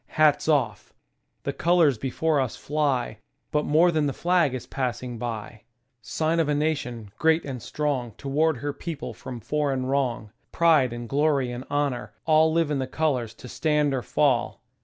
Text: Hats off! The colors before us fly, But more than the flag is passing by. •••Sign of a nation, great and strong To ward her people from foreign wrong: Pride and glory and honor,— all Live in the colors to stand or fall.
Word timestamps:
Hats 0.07 0.47
off! 0.47 0.95
The 1.43 1.53
colors 1.53 1.99
before 1.99 2.39
us 2.41 2.55
fly, 2.55 3.19
But 3.51 3.65
more 3.65 3.91
than 3.91 4.07
the 4.07 4.13
flag 4.13 4.55
is 4.55 4.65
passing 4.65 5.19
by. 5.19 5.47
•••Sign 6.01 6.39
of 6.39 6.49
a 6.49 6.55
nation, 6.55 7.11
great 7.19 7.45
and 7.45 7.61
strong 7.61 8.13
To 8.17 8.27
ward 8.27 8.57
her 8.57 8.73
people 8.73 9.13
from 9.13 9.39
foreign 9.39 9.85
wrong: 9.85 10.31
Pride 10.51 10.91
and 10.91 11.07
glory 11.07 11.51
and 11.51 11.65
honor,— 11.69 12.13
all 12.25 12.51
Live 12.51 12.71
in 12.71 12.79
the 12.79 12.87
colors 12.87 13.35
to 13.35 13.47
stand 13.47 13.93
or 13.93 14.01
fall. 14.01 14.63